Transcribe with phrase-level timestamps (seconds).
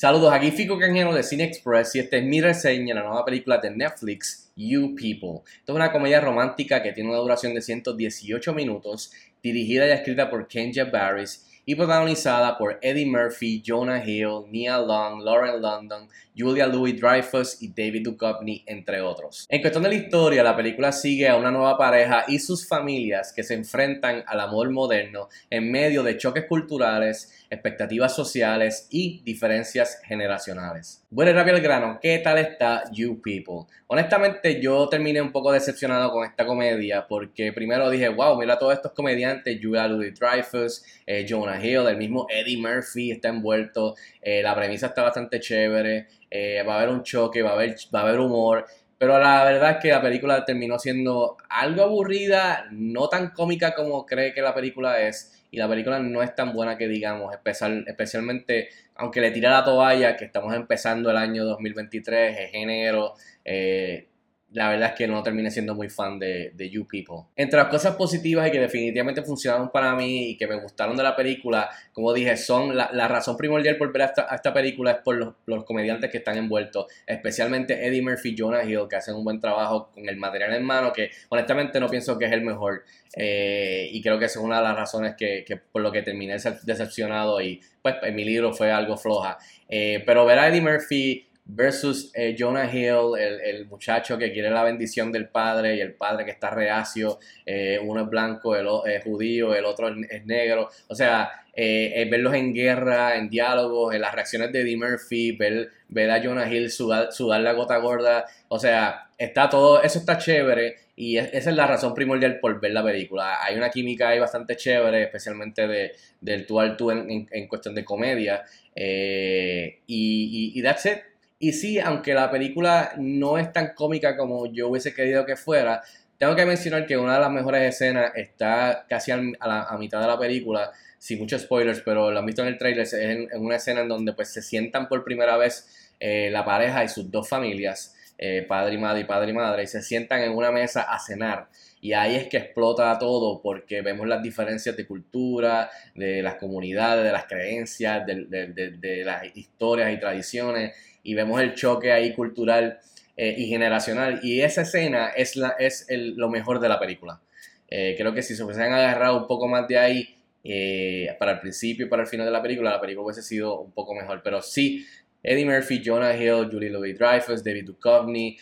[0.00, 3.22] Saludos, aquí Fico Canjeno de Cine Express y esta es mi reseña de la nueva
[3.22, 5.42] película de Netflix, You People.
[5.58, 9.12] Esta es una comedia romántica que tiene una duración de 118 minutos,
[9.42, 15.22] dirigida y escrita por Kenya Barris y protagonizada por Eddie Murphy, Jonah Hill, Nia Long,
[15.22, 19.46] Lauren London, Julia Louis-Dreyfus y David Duchovny, entre otros.
[19.48, 23.32] En cuestión de la historia, la película sigue a una nueva pareja y sus familias
[23.32, 30.00] que se enfrentan al amor moderno en medio de choques culturales, expectativas sociales y diferencias
[30.04, 31.04] generacionales.
[31.10, 33.66] Bueno, rápido al grano, ¿qué tal está You People?
[33.88, 38.74] Honestamente, yo terminé un poco decepcionado con esta comedia porque primero dije, wow, mira todos
[38.74, 44.54] estos comediantes, Julia Louis-Dreyfus, eh, Jonah Hill, el mismo Eddie Murphy está envuelto, eh, la
[44.54, 48.02] premisa está bastante chévere, eh, va a haber un choque, va a haber, va a
[48.02, 48.64] haber humor,
[49.00, 54.04] pero la verdad es que la película terminó siendo algo aburrida, no tan cómica como
[54.04, 57.82] cree que la película es y la película no es tan buena que digamos, especial,
[57.86, 64.09] especialmente aunque le tira la toalla, que estamos empezando el año 2023, es enero, eh,
[64.52, 67.28] la verdad es que no terminé siendo muy fan de, You People.
[67.36, 71.02] Entre las cosas positivas y que definitivamente funcionaron para mí y que me gustaron de
[71.02, 75.36] la película, como dije, son la, razón primordial por ver a esta, película es por
[75.46, 79.40] los, comediantes que están envueltos, especialmente Eddie Murphy y Jonah Hill, que hacen un buen
[79.40, 82.84] trabajo con el material en mano, que honestamente no pienso que es el mejor.
[83.16, 86.36] Eh, y creo que esa es una de las razones que, por lo que terminé
[86.62, 89.38] decepcionado y pues en mi libro fue algo floja.
[89.68, 94.64] Eh, pero ver a Eddie Murphy versus eh, Jonah Hill, el, muchacho que quiere la
[94.64, 99.02] bendición del padre y el padre que está reacio, eh, uno es blanco, el es
[99.02, 104.14] judío, el otro es, negro, o sea, eh, verlos en guerra, en diálogos, en las
[104.14, 109.08] reacciones de Eddie Murphy, ver, ver a Jonah Hill sudar, la gota gorda, o sea,
[109.18, 113.42] está todo, eso está chévere y esa es la razón primordial por ver la película.
[113.42, 117.84] Hay una química ahí bastante chévere, especialmente de, del tú al tú en, cuestión de
[117.84, 118.44] comedia.
[118.74, 121.09] y, y, y that's it.
[121.42, 125.82] Y sí, aunque la película no es tan cómica como yo hubiese querido que fuera,
[126.18, 130.06] tengo que mencionar que una de las mejores escenas está casi a, la, mitad de
[130.06, 133.56] la película, sin muchos spoilers, pero lo han visto en el trailer, es en, una
[133.56, 137.26] escena en donde pues se sientan por primera vez eh, la pareja y sus dos
[137.26, 140.82] familias, eh, padre y madre y padre y madre, y se sientan en una mesa
[140.82, 141.48] a cenar.
[141.80, 147.02] Y ahí es que explota todo porque vemos las diferencias de cultura, de las comunidades,
[147.02, 152.78] de las creencias, de las historias y tradiciones y vemos el choque ahí cultural
[153.16, 154.20] eh, y generacional.
[154.22, 157.20] Y esa escena es, la, es el, lo mejor de la película.
[157.68, 161.40] Eh, creo que si se hubiesen agarrado un poco más de ahí eh, para el
[161.40, 164.22] principio y para el final de la película, la película hubiese sido un poco mejor.
[164.24, 164.86] Pero sí,
[165.22, 168.38] Eddie Murphy, Jonah Hill, Julie Louis-Dreyfus, David Duchovny,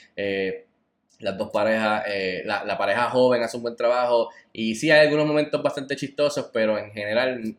[1.20, 2.04] las dos parejas,
[2.44, 6.50] la, la, pareja joven hace un buen trabajo y sí hay algunos momentos bastante chistosos,
[6.52, 7.56] pero en general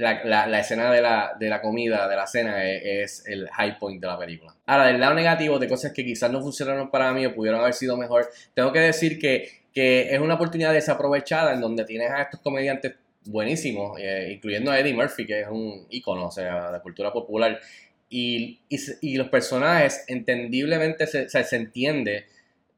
[0.00, 4.00] la, la, escena de la, de la, comida, de la cena, es, el high point
[4.00, 4.54] de la película.
[4.66, 7.74] Ahora, del lado negativo, de cosas que quizás no funcionaron para mí o pudieron haber
[7.74, 12.22] sido mejor, tengo que decir que, que es una oportunidad desaprovechada en donde tienes a
[12.22, 12.94] estos comediantes
[13.26, 17.60] buenísimos, eh, incluyendo a Eddie Murphy, que es un ícono, o sea, de cultura popular.
[18.08, 22.26] Y, y, los personajes, entendiblemente, se, se entiende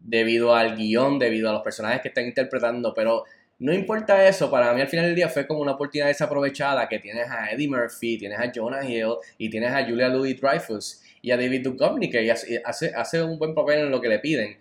[0.04, 3.24] debido al guion, debido a los personajes que están interpretando, pero
[3.62, 6.98] no importa eso, para mí al final del día fue como una oportunidad desaprovechada que
[6.98, 11.30] tienes a Eddie Murphy, tienes a Jonah Hill y tienes a Julia Louis Dreyfus y
[11.30, 14.56] a David Duchovny que hace, hace un buen papel en lo que le piden.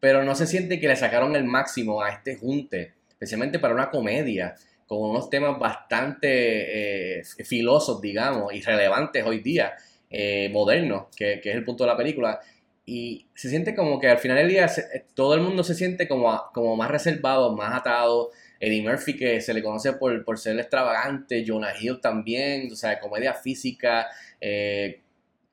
[0.00, 3.90] Pero no se siente que le sacaron el máximo a este junte, especialmente para una
[3.90, 4.56] comedia
[4.88, 9.74] con unos temas bastante eh, filosos, digamos, y relevantes hoy día,
[10.10, 12.40] eh, modernos, que, que es el punto de la película
[12.88, 16.08] y se siente como que al final del día eh, todo el mundo se siente
[16.08, 18.30] como, como más reservado, más atado.
[18.58, 22.98] Eddie Murphy, que se le conoce por, por ser extravagante, Jonah Hill también, o sea,
[22.98, 24.06] comedia física,
[24.40, 25.02] eh,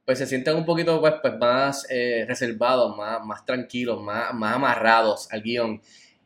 [0.05, 4.55] pues se sienten un poquito pues, pues más eh, reservados, más, más tranquilos, más, más
[4.55, 5.81] amarrados al guion.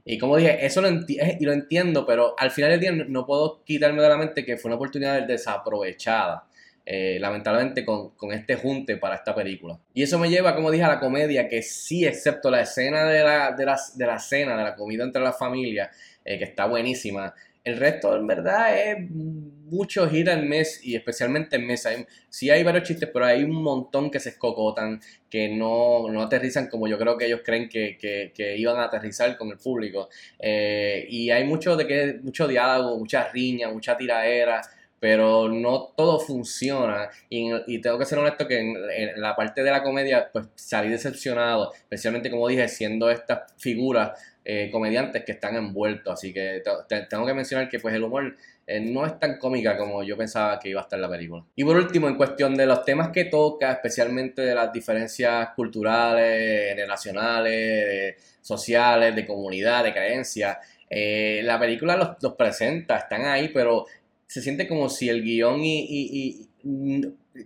[0.05, 3.63] Y como dije, eso lo, y lo entiendo, pero al final del día no puedo
[3.63, 6.48] quitarme de la mente que fue una oportunidad desaprovechada.
[6.91, 9.79] Eh, lamentablemente con, este junte para esta película.
[9.93, 13.23] Y eso me lleva, como dije, a la comedia, que sí, excepto la escena de
[13.23, 13.63] la, de
[13.93, 15.95] de la cena, de la comida entre las familias,
[16.25, 17.31] eh, que está buenísima.
[17.63, 21.87] El resto, en verdad, es mucho gira en mes y especialmente en mes.
[22.27, 24.99] sí hay varios chistes, pero hay un montón que se escocotan,
[25.29, 29.37] que no, no aterrizan como yo creo que ellos creen que, que, iban a aterrizar
[29.37, 30.09] con el público.
[30.39, 34.59] Eh, y hay mucho, de que, mucho diálogo, mucha riña, mucha tiraera
[34.99, 37.09] pero no todo funciona.
[37.29, 41.73] Y, tengo que ser honesto que en, la parte de la comedia, pues salí decepcionado,
[41.73, 46.13] especialmente como dije, siendo estas figuras eh, comediantes que están envueltos.
[46.13, 46.61] Así que
[47.09, 48.35] tengo que mencionar que pues el humor
[48.67, 51.43] eh, no es tan cómica como yo pensaba que iba a estar la película.
[51.55, 56.75] Y por último, en cuestión de los temas que toca, especialmente de las diferencias culturales,
[56.75, 60.57] relacionales, sociales, de comunidad, de creencias,
[60.89, 63.85] eh, la película los presenta, están ahí, pero
[64.29, 66.47] se siente como si el guion y,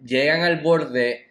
[0.06, 1.28] llegan al borde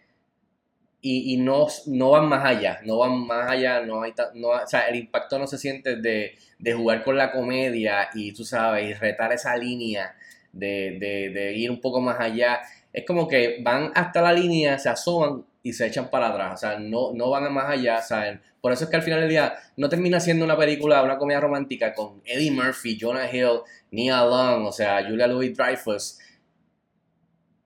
[1.03, 4.89] y, no, no van más allá, no van más allá, no hay, no, o sea,
[4.89, 6.39] el impacto no se siente de,
[6.73, 10.17] jugar con la comedia y tú sabes, y retar esa línea
[10.53, 12.63] de, ir un poco más allá.
[12.93, 16.57] Es como que van hasta la línea, se asoman y se echan para atrás, o
[16.57, 18.41] sea, no, no van más allá, ¿saben?
[18.61, 21.41] Por eso es que al final del día no termina siendo una película, una comedia
[21.41, 23.61] romántica con Eddie Murphy, Jonah Hill,
[23.91, 26.19] Nia Long, o sea, Julia Louis Dreyfus.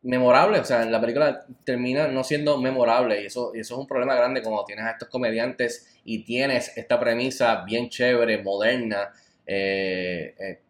[0.02, 4.14] Memorable, o sea, la película termina no siendo memorable y eso, eso es un problema
[4.14, 9.12] grande cuando tienes a estos comediantes y tienes esta premisa bien chévere, moderna,
[9.44, 10.60] eh, eh,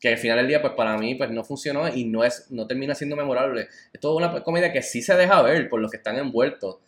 [0.00, 2.66] que al final del día, pues para mí, pues no funcionó y no, es, no
[2.66, 3.68] termina siendo memorable.
[3.92, 6.78] Es toda una comedia que sí se deja ver por los que están envueltos,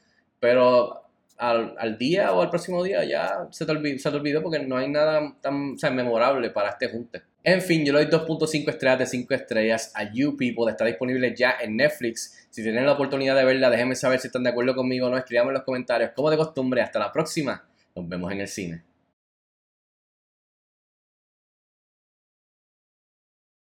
[0.40, 1.08] pero
[1.38, 4.76] al, día o al próximo día ya se te, olvidó, se te olvidó porque no
[4.76, 7.22] hay nada tan memorable para este junte.
[7.44, 10.70] En fin, yo le doy 2.5 estrellas de 5 estrellas a You People.
[10.70, 12.46] Está disponible ya en Netflix.
[12.50, 15.16] Si tienen la oportunidad de verla, déjenme saber si están de acuerdo conmigo o no.
[15.16, 16.11] Escribanme en los comentarios.
[16.14, 17.66] Como de costumbre, hasta la próxima.
[17.94, 18.88] Nos vemos en el cine.